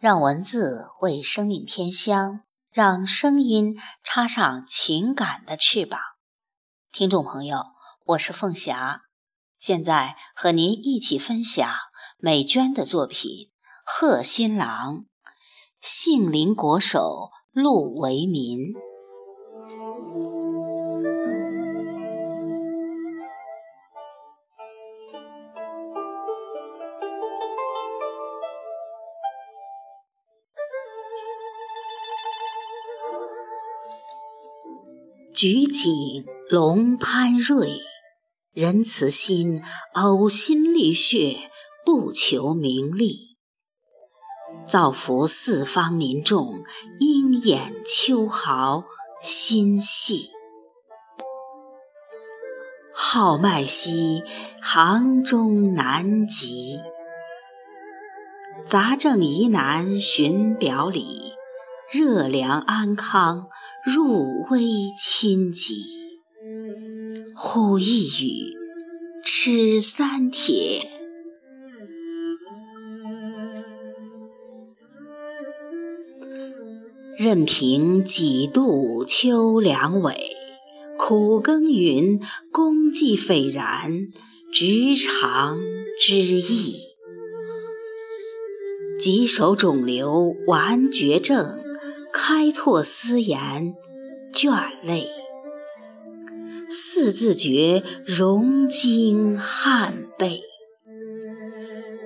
[0.00, 5.98] 让文字为生命添香，让声音插上情感的翅膀。
[6.92, 7.64] 听众朋友，
[8.06, 9.02] 我是凤霞，
[9.58, 11.68] 现在和您一起分享
[12.16, 13.28] 美娟的作品
[13.84, 14.98] 《贺新郎》，
[15.80, 18.87] 杏林国手陆为民。
[35.40, 37.80] 举景龙攀瑞，
[38.54, 39.62] 人慈心
[39.94, 41.48] 呕心沥血，
[41.86, 43.36] 不求名利，
[44.66, 46.64] 造福四方民众，
[46.98, 48.82] 鹰眼秋毫
[49.22, 50.30] 心系。
[52.92, 54.24] 号脉息，
[54.60, 56.80] 杭中难及，
[58.66, 61.34] 杂症疑难寻表里，
[61.92, 63.46] 热粮安康。
[63.90, 64.60] 入微
[64.94, 65.82] 亲己，
[67.34, 68.54] 呼一语，
[69.24, 70.82] 吃三帖。
[77.18, 80.14] 任凭几度秋凉尾，
[80.98, 82.20] 苦耕耘，
[82.52, 83.90] 功绩斐然，
[84.52, 85.58] 直长
[85.98, 86.76] 之意。
[89.00, 91.67] 棘手肿瘤完绝症。
[92.12, 93.74] 开拓思言，
[94.32, 95.08] 眷泪；
[96.68, 100.40] 四字诀，融经汗背。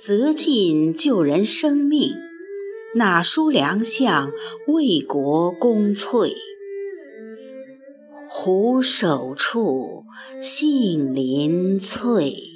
[0.00, 2.10] 择尽救人生命，
[2.96, 4.30] 哪输良相
[4.66, 6.34] 为国功粹？
[8.28, 10.04] 虎首处
[10.42, 12.53] 杏林翠。